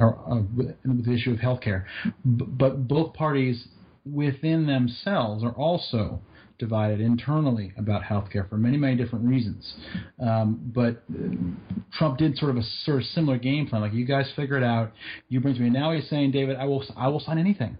[0.00, 1.84] uh, with the issue of healthcare,
[2.24, 3.66] B- but both parties
[4.06, 6.20] within themselves are also
[6.58, 9.74] divided internally about healthcare for many, many different reasons.
[10.20, 11.02] Um, but
[11.92, 13.82] Trump did sort of a sort of similar game plan.
[13.82, 14.92] Like you guys figure it out.
[15.28, 15.70] You bring it to me.
[15.70, 17.76] Now he's saying, David, I will, I will sign anything.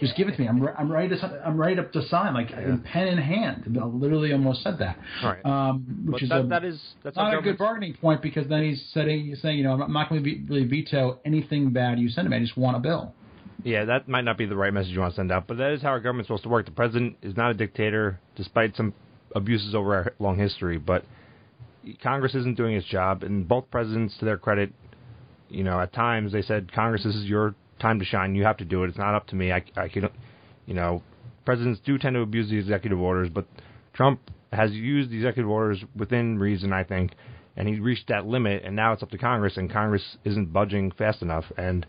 [0.00, 0.48] Just give it to me.
[0.48, 2.48] I'm, re- I'm ready to, I'm ready to, to sign, like
[2.84, 3.78] pen in hand.
[3.80, 4.98] I literally almost said that.
[5.22, 5.44] Right.
[5.44, 8.48] Um, which But is that, a, that is that's not a good bargaining point because
[8.48, 11.98] then he's saying, he's saying, you know, I'm not going to really veto anything bad
[11.98, 12.36] you send to me.
[12.36, 13.14] I just want a bill.
[13.64, 15.72] Yeah, that might not be the right message you want to send out, but that
[15.72, 16.66] is how our government's supposed to work.
[16.66, 18.92] The president is not a dictator, despite some
[19.34, 20.78] abuses over our long history.
[20.78, 21.04] But
[22.02, 24.72] Congress isn't doing its job, and both presidents, to their credit,
[25.48, 28.34] you know, at times they said, "Congress, this is your time to shine.
[28.34, 28.88] You have to do it.
[28.88, 29.52] It's not up to me.
[29.52, 30.08] I, I can,
[30.66, 31.02] you know,
[31.44, 33.46] presidents do tend to abuse the executive orders, but
[33.92, 34.20] Trump
[34.52, 37.12] has used the executive orders within reason, I think,
[37.56, 40.90] and he reached that limit, and now it's up to Congress, and Congress isn't budging
[40.92, 41.86] fast enough, and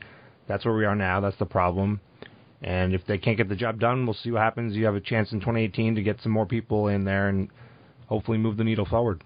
[0.47, 1.19] that's where we are now.
[1.19, 1.99] That's the problem.
[2.61, 4.75] And if they can't get the job done, we'll see what happens.
[4.75, 7.49] You have a chance in 2018 to get some more people in there and
[8.07, 9.23] hopefully move the needle forward.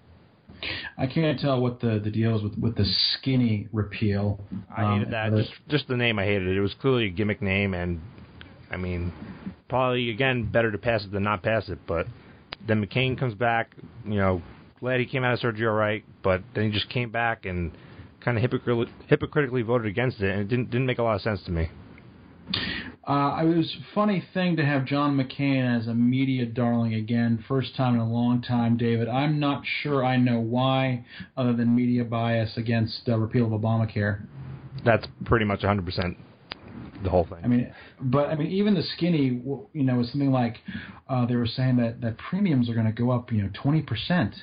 [0.98, 4.40] I can't tell what the, the deal is with, with the skinny repeal.
[4.74, 5.34] I hated Um, that.
[5.36, 6.56] Just just the name, I hated it.
[6.56, 8.00] It was clearly a gimmick name, and
[8.70, 9.12] I mean,
[9.68, 11.78] probably again better to pass it than not pass it.
[11.86, 12.06] But
[12.66, 13.74] then McCain comes back.
[14.04, 14.42] You know,
[14.80, 17.72] glad he came out of surgery all right, but then he just came back and
[18.20, 21.22] kind of hypocrit- hypocritically voted against it, and it didn't didn't make a lot of
[21.22, 21.68] sense to me.
[23.04, 27.44] Uh, it was a funny thing to have John McCain as a media darling again,
[27.48, 29.08] first time in a long time, David.
[29.08, 31.04] I'm not sure I know why,
[31.36, 34.24] other than media bias against uh, repeal of Obamacare.
[34.84, 36.16] That's pretty much 100%
[37.02, 37.38] the whole thing.
[37.42, 40.58] I mean, but I mean, even the skinny, you know, is something like
[41.08, 43.82] uh, they were saying that that premiums are going to go up, you know, twenty
[43.82, 44.34] percent.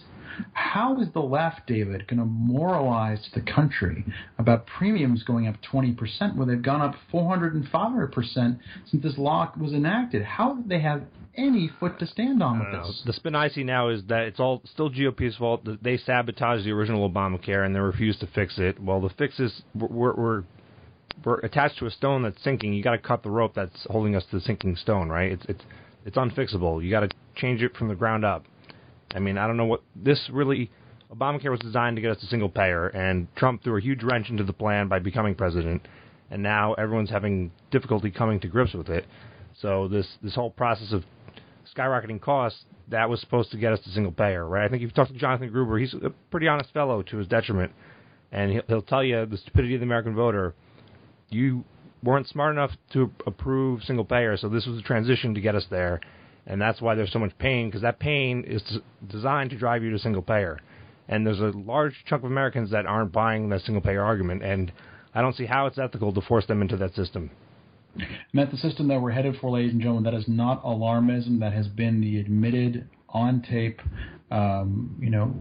[0.53, 4.05] How is the left, David, going to moralize to the country
[4.37, 10.23] about premiums going up 20% when they've gone up 405% since this law was enacted?
[10.23, 11.03] How do they have
[11.35, 13.01] any foot to stand on with this?
[13.05, 15.63] The spin I see now is that it's all still GOP's fault.
[15.65, 18.81] that They sabotaged the original Obamacare and they refused to fix it.
[18.81, 20.43] Well, the fixes we're, we're
[21.23, 22.73] we're attached to a stone that's sinking.
[22.73, 25.31] You got to cut the rope that's holding us to the sinking stone, right?
[25.31, 25.63] It's it's
[26.05, 26.83] it's unfixable.
[26.83, 28.45] You got to change it from the ground up.
[29.13, 30.71] I mean, I don't know what this really.
[31.11, 34.29] Obamacare was designed to get us a single payer, and Trump threw a huge wrench
[34.29, 35.87] into the plan by becoming president,
[36.29, 39.05] and now everyone's having difficulty coming to grips with it.
[39.59, 41.03] So this this whole process of
[41.75, 44.65] skyrocketing costs that was supposed to get us to single payer, right?
[44.65, 47.27] I think if you talk to Jonathan Gruber, he's a pretty honest fellow to his
[47.27, 47.71] detriment,
[48.31, 50.53] and he'll, he'll tell you the stupidity of the American voter.
[51.29, 51.63] You
[52.03, 55.65] weren't smart enough to approve single payer, so this was a transition to get us
[55.69, 55.99] there,
[56.47, 58.61] and that's why there's so much pain because that pain is
[59.07, 60.59] designed to drive you to single payer,
[61.07, 64.71] and there's a large chunk of Americans that aren't buying the single payer argument, and
[65.13, 67.31] I don't see how it's ethical to force them into that system.
[68.33, 70.03] That's the system that we're headed for, ladies and gentlemen.
[70.03, 71.39] That is not alarmism.
[71.39, 73.81] That has been the admitted on tape,
[74.31, 75.33] um, you know,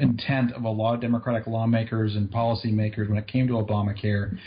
[0.00, 4.32] intent of a lot of Democratic lawmakers and policymakers when it came to Obamacare.
[4.32, 4.38] It'd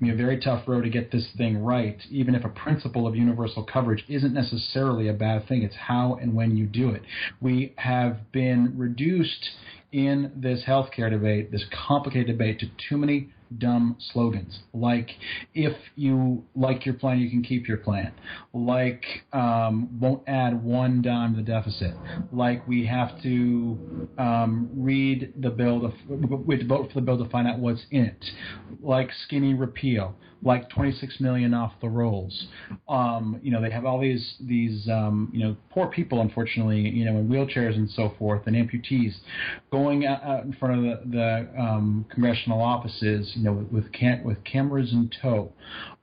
[0.00, 3.16] be a very tough road to get this thing right, even if a principle of
[3.16, 5.62] universal coverage isn't necessarily a bad thing.
[5.62, 7.02] It's how and when you do it.
[7.40, 9.50] We have been reduced
[9.92, 14.60] in this healthcare debate, this complicated debate, to too many dumb slogans.
[14.72, 15.10] Like
[15.54, 18.12] if you like your plan you can keep your plan.
[18.52, 21.94] Like um, won't add one dime to the deficit.
[22.32, 27.06] Like we have to um, read the bill to, we have to vote for the
[27.06, 28.24] bill to find out what's in it.
[28.80, 30.16] Like skinny repeal.
[30.44, 32.48] Like 26 million off the rolls.
[32.88, 37.04] Um, you know they have all these these um, you know poor people unfortunately you
[37.04, 39.14] know in wheelchairs and so forth and amputees
[39.70, 44.44] going out, in front of the, the um, congressional offices you know, with with, with
[44.44, 45.52] cameras in tow.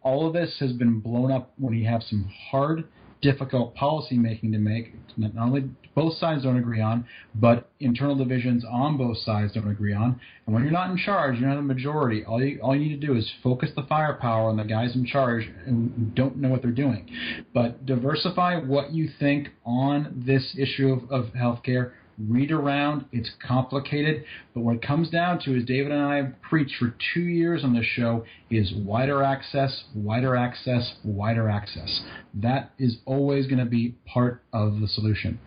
[0.02, 2.84] All of this has been blown up when you have some hard,
[3.22, 4.94] difficult policy making to make.
[5.18, 9.94] Not only both sides don't agree on, but internal divisions on both sides don't agree
[9.94, 10.20] on.
[10.46, 12.26] And when you're not in charge, you're not a majority.
[12.26, 15.06] All you all you need to do is focus the firepower on the guys in
[15.06, 17.10] charge and don't know what they're doing.
[17.54, 21.92] But diversify what you think on this issue of, of healthcare
[22.28, 23.06] read around.
[23.12, 26.96] It's complicated, but what it comes down to, is David and I have preached for
[27.14, 32.02] two years on this show, is wider access, wider access, wider access.
[32.34, 35.40] That is always going to be part of the solution.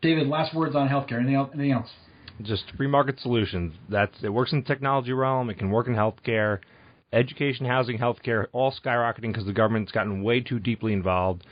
[0.00, 1.18] David, last words on healthcare.
[1.18, 1.50] Anything else?
[1.54, 1.88] Anything else?
[2.40, 3.74] just free market solutions.
[3.88, 5.50] That's it works in the technology realm.
[5.50, 6.58] It can work in healthcare,
[7.12, 11.46] education, housing, healthcare, all skyrocketing because the government's gotten way too deeply involved.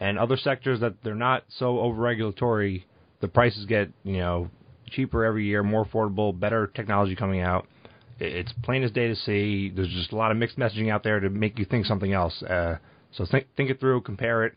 [0.00, 2.86] And other sectors that they're not so over regulatory,
[3.20, 4.50] the prices get you know
[4.90, 7.66] cheaper every year, more affordable, better technology coming out.
[8.20, 9.70] It's plain as day to see.
[9.74, 12.42] There's just a lot of mixed messaging out there to make you think something else.
[12.42, 12.78] Uh,
[13.12, 14.54] so think think it through, compare it.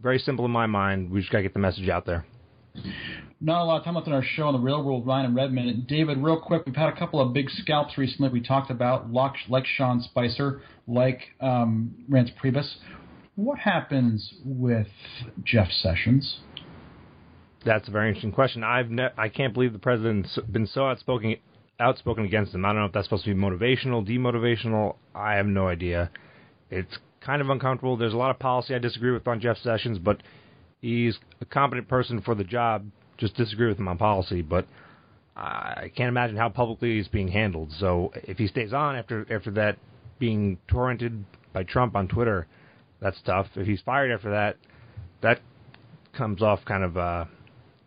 [0.00, 1.10] Very simple in my mind.
[1.10, 2.24] We just gotta get the message out there.
[3.40, 5.36] Not a lot of time left in our show on the real world, Ryan and
[5.36, 5.86] Redmond.
[5.86, 8.30] David, real quick, we've had a couple of big scalps recently.
[8.30, 12.76] We talked about like, like Sean Spicer, like um, Reince Priebus.
[13.36, 14.88] What happens with
[15.44, 16.38] Jeff Sessions?
[17.64, 18.62] That's a very interesting question.
[18.62, 21.36] I've ne- I can't believe the president's been so outspoken
[21.80, 22.64] outspoken against him.
[22.64, 24.96] I don't know if that's supposed to be motivational, demotivational.
[25.14, 26.10] I have no idea.
[26.70, 27.96] It's kind of uncomfortable.
[27.96, 30.22] There's a lot of policy I disagree with on Jeff Sessions, but
[30.80, 32.86] he's a competent person for the job.
[33.16, 34.66] Just disagree with him on policy, but
[35.36, 37.72] I can't imagine how publicly he's being handled.
[37.78, 39.78] So if he stays on after after that
[40.18, 42.46] being torrented by Trump on Twitter,
[43.00, 43.48] that's tough.
[43.56, 44.56] If he's fired after that,
[45.22, 45.40] that
[46.12, 47.24] comes off kind of uh,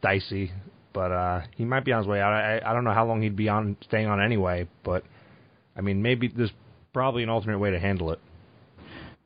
[0.01, 0.51] dicey.
[0.93, 2.33] But uh, he might be on his way out.
[2.33, 4.67] I, I don't know how long he'd be on staying on anyway.
[4.83, 5.03] But
[5.75, 6.53] I mean, maybe there's
[6.93, 8.19] probably an alternate way to handle it.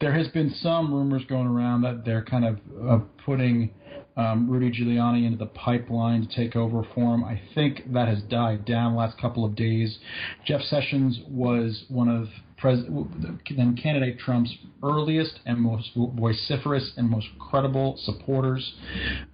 [0.02, 2.60] There has been some rumors going around that they're kind of
[2.90, 3.72] uh, putting
[4.18, 7.24] um, Rudy Giuliani into the pipeline to take over for him.
[7.24, 10.00] I think that has died down the last couple of days.
[10.46, 12.28] Jeff Sessions was one of
[12.64, 18.74] then candidate Trump's earliest and most vociferous and most credible supporters.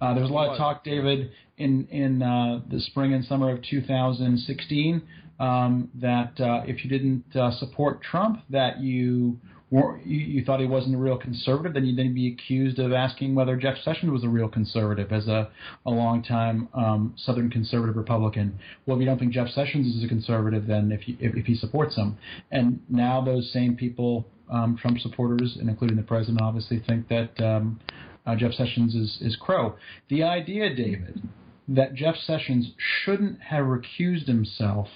[0.00, 3.50] Uh, there was a lot of talk, David, in in uh, the spring and summer
[3.50, 5.02] of 2016
[5.40, 9.38] um, that uh, if you didn't uh, support Trump, that you
[9.70, 13.56] you, thought he wasn't a real conservative, then you'd then be accused of asking whether
[13.56, 15.50] Jeff Sessions was a real conservative as a,
[15.84, 18.58] a longtime um, Southern conservative Republican.
[18.86, 21.46] Well, if you don't think Jeff Sessions is a conservative, then if, you, if, if
[21.46, 22.16] he supports him.
[22.50, 27.38] And now those same people, um, Trump supporters, and including the president, obviously think that
[27.44, 27.78] um,
[28.26, 29.76] uh, Jeff Sessions is, is crow.
[30.08, 31.28] The idea, David,
[31.68, 32.72] that Jeff Sessions
[33.04, 34.88] shouldn't have recused himself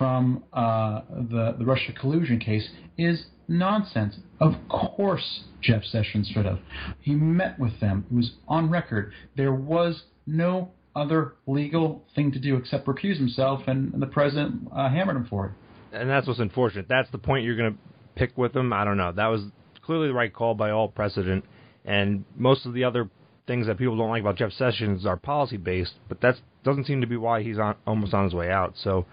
[0.00, 4.16] from uh, the the Russia collusion case is nonsense.
[4.40, 6.58] Of course, Jeff Sessions should have.
[7.02, 8.06] He met with them.
[8.10, 9.12] It was on record.
[9.36, 14.88] There was no other legal thing to do except recuse himself, and the president uh,
[14.88, 15.52] hammered him for it.
[15.92, 16.86] And that's what's unfortunate.
[16.88, 17.78] That's the point you're going to
[18.14, 18.72] pick with him.
[18.72, 19.12] I don't know.
[19.12, 19.42] That was
[19.82, 21.44] clearly the right call by all precedent.
[21.84, 23.10] And most of the other
[23.46, 27.02] things that people don't like about Jeff Sessions are policy based, but that doesn't seem
[27.02, 28.72] to be why he's on almost on his way out.
[28.82, 29.04] So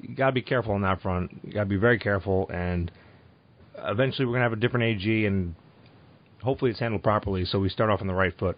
[0.00, 1.30] you got to be careful on that front.
[1.42, 2.90] You got to be very careful, and
[3.78, 5.54] eventually we're gonna have a different AG, and
[6.42, 8.56] hopefully it's handled properly, so we start off on the right foot.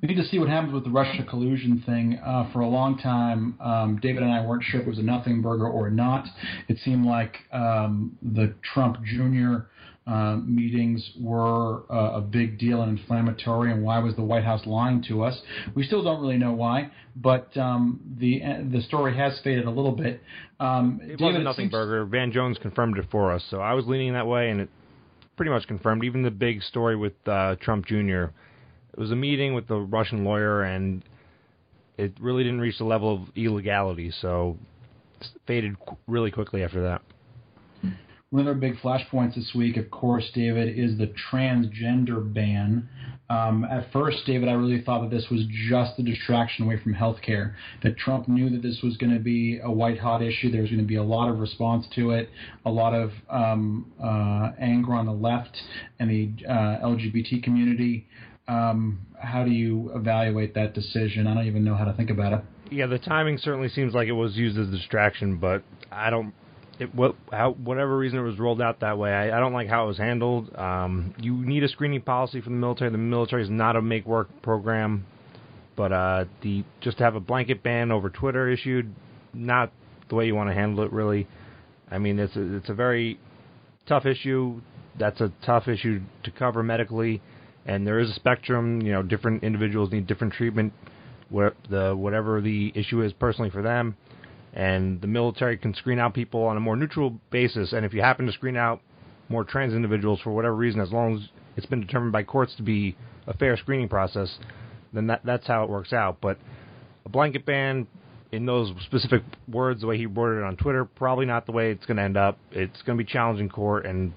[0.00, 2.20] We need to see what happens with the Russia collusion thing.
[2.24, 5.02] Uh, for a long time, um, David and I weren't sure if it was a
[5.02, 6.26] nothing burger or not.
[6.68, 9.66] It seemed like um, the Trump Jr.
[10.08, 14.64] Uh, meetings were uh, a big deal and inflammatory, and why was the White House
[14.64, 15.38] lying to us?
[15.74, 18.40] We still don't really know why, but um, the
[18.72, 20.22] the story has faded a little bit.
[20.60, 22.04] Um, It David, was a nothing seems- burger.
[22.06, 24.70] Van Jones confirmed it for us, so I was leaning that way, and it
[25.36, 26.02] pretty much confirmed.
[26.04, 27.96] Even the big story with uh, Trump Jr.
[28.92, 31.04] It was a meeting with the Russian lawyer, and
[31.98, 34.56] it really didn't reach the level of illegality, so
[35.20, 37.02] it faded qu- really quickly after that.
[38.30, 42.86] One of their big flashpoints this week, of course, David, is the transgender ban.
[43.30, 46.92] Um, at first, David, I really thought that this was just a distraction away from
[46.92, 47.54] healthcare.
[47.82, 50.50] That Trump knew that this was going to be a white hot issue.
[50.50, 52.28] There was going to be a lot of response to it,
[52.66, 55.56] a lot of um, uh, anger on the left
[55.98, 58.06] and the uh, LGBT community.
[58.46, 61.26] Um, how do you evaluate that decision?
[61.26, 62.40] I don't even know how to think about it.
[62.70, 66.34] Yeah, the timing certainly seems like it was used as a distraction, but I don't.
[66.78, 69.68] It, what, how, whatever reason it was rolled out that way, I, I don't like
[69.68, 70.54] how it was handled.
[70.56, 72.90] Um, you need a screening policy for the military.
[72.90, 75.04] The military is not a make work program,
[75.76, 78.94] but uh, the just to have a blanket ban over Twitter issued,
[79.34, 79.72] not
[80.08, 80.92] the way you want to handle it.
[80.92, 81.26] Really,
[81.90, 83.18] I mean it's a, it's a very
[83.86, 84.60] tough issue.
[84.98, 87.22] That's a tough issue to cover medically,
[87.66, 88.82] and there is a spectrum.
[88.82, 90.72] You know, different individuals need different treatment.
[91.28, 93.96] Where the whatever the issue is personally for them,
[94.54, 97.72] and the military can screen out people on a more neutral basis.
[97.72, 98.80] And if you happen to screen out
[99.28, 102.62] more trans individuals for whatever reason, as long as it's been determined by courts to
[102.62, 104.38] be a fair screening process,
[104.92, 106.18] then that that's how it works out.
[106.20, 106.38] But
[107.04, 107.86] a blanket ban
[108.32, 111.70] in those specific words, the way he worded it on Twitter, probably not the way
[111.70, 112.38] it's going to end up.
[112.50, 114.12] It's going to be challenged in court, and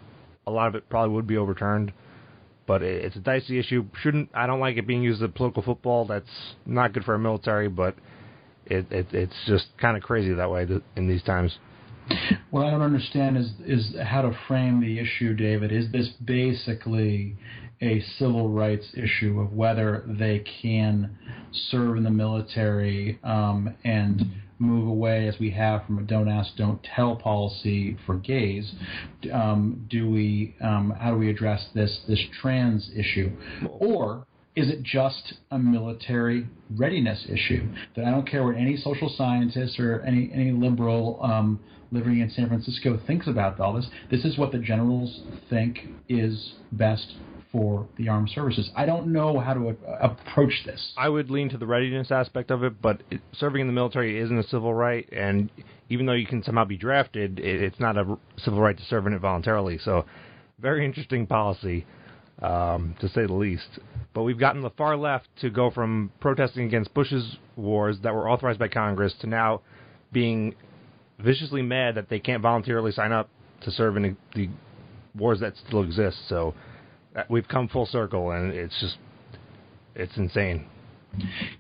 [0.48, 1.94] a lot of it probably would be overturned.
[2.68, 3.86] But it- it's a dicey issue.
[4.02, 6.06] Shouldn't I don't like it being used as political football.
[6.06, 7.70] That's not good for our military.
[7.70, 7.96] But
[8.66, 11.58] it, it it's just kind of crazy that way in these times.
[12.50, 15.72] What I don't understand is is how to frame the issue, David.
[15.72, 17.38] Is this basically
[17.82, 21.18] a civil rights issue of whether they can
[21.70, 24.24] serve in the military um, and
[24.60, 28.72] move away, as we have from a "don't ask, don't tell" policy for gays?
[29.34, 30.56] Um, do we?
[30.62, 33.32] Um, how do we address this this trans issue,
[33.70, 37.68] or is it just a military readiness issue?
[37.96, 41.60] That I don't care what any social scientist or any any liberal um,
[41.92, 43.88] living in San Francisco thinks about all this.
[44.10, 45.80] This is what the generals think
[46.10, 47.16] is best
[47.52, 48.70] for the armed services.
[48.76, 50.94] I don't know how to uh, approach this.
[50.98, 54.20] I would lean to the readiness aspect of it, but it, serving in the military
[54.20, 55.50] isn't a civil right, and
[55.90, 59.06] even though you can somehow be drafted, it, it's not a civil right to serve
[59.06, 59.78] in it voluntarily.
[59.78, 60.06] So,
[60.60, 61.86] very interesting policy,
[62.42, 63.80] um, to say the least.
[64.14, 68.30] But we've gotten the far left to go from protesting against Bush's wars that were
[68.30, 69.62] authorized by Congress to now
[70.12, 70.56] being
[71.20, 73.30] viciously mad that they can't voluntarily sign up
[73.62, 74.50] to serve in the,
[75.16, 76.18] wars that still exist.
[76.30, 76.54] So
[77.16, 78.98] uh, we've come full circle, and it's just
[79.96, 80.66] it's insane.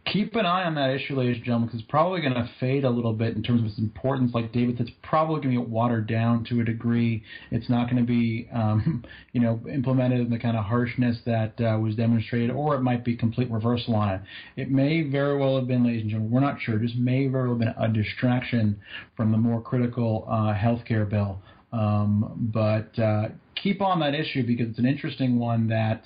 [0.05, 2.83] Keep an eye on that issue, ladies and gentlemen, because it's probably going to fade
[2.85, 4.33] a little bit in terms of its importance.
[4.33, 7.23] Like David said, it's probably going to get watered down to a degree.
[7.49, 11.59] It's not going to be, um, you know, implemented in the kind of harshness that
[11.59, 14.21] uh, was demonstrated, or it might be complete reversal on it.
[14.55, 16.77] It may very well have been, ladies and gentlemen, we're not sure.
[16.77, 18.79] Just may very well have been a distraction
[19.15, 21.41] from the more critical uh, health care bill.
[21.71, 26.03] Um, but uh, keep on that issue because it's an interesting one that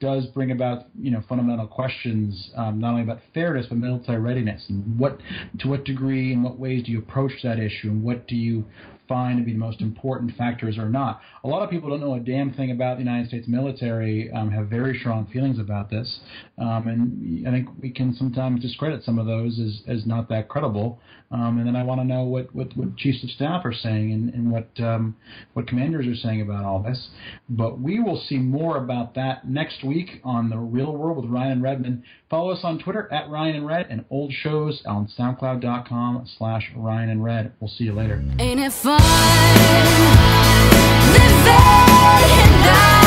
[0.00, 4.64] does bring about you know fundamental questions um, not only about fairness but military readiness.
[4.68, 5.20] And what
[5.60, 7.88] to what degree and what ways do you approach that issue?
[7.88, 8.64] And what do you
[9.08, 11.20] find to be the most important factors or not.
[11.42, 14.50] A lot of people don't know a damn thing about the United States military, um,
[14.50, 16.20] have very strong feelings about this,
[16.58, 20.48] um, and I think we can sometimes discredit some of those as, as not that
[20.48, 21.00] credible.
[21.30, 24.12] Um, and then I want to know what, what, what chiefs of staff are saying
[24.12, 25.16] and, and what um,
[25.54, 27.08] what commanders are saying about all this.
[27.48, 31.52] But we will see more about that next week on the Real World with Ryan
[31.52, 32.02] and Redmond.
[32.30, 37.08] Follow us on Twitter at Ryan and Red and old shows on SoundCloud.com slash Ryan
[37.08, 37.52] and Red.
[37.58, 38.22] We'll see you later.
[38.38, 38.93] Ain't it fun
[41.12, 43.03] living in and